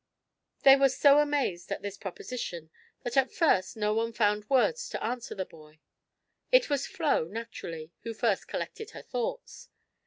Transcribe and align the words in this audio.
They 0.63 0.75
were 0.75 0.89
so 0.89 1.19
amazed 1.19 1.71
at 1.71 1.83
this 1.83 1.95
proposition 1.95 2.71
that 3.03 3.15
at 3.15 3.31
first 3.31 3.77
no 3.77 3.93
one 3.93 4.13
found 4.13 4.49
words 4.49 4.89
to 4.89 5.03
answer 5.03 5.35
the 5.35 5.45
boy. 5.45 5.79
It 6.51 6.71
was 6.71 6.87
Flo, 6.87 7.25
naturally, 7.25 7.91
who 8.01 8.15
first 8.15 8.47
collected 8.47 8.89
her 8.89 9.03
thoughts. 9.03 9.69